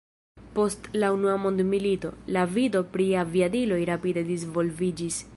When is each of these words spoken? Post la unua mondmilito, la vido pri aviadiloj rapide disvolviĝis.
Post 0.59 0.87
la 1.01 1.09
unua 1.17 1.33
mondmilito, 1.41 2.09
la 2.37 2.45
vido 2.53 2.81
pri 2.95 3.07
aviadiloj 3.25 3.77
rapide 3.91 4.25
disvolviĝis. 4.31 5.21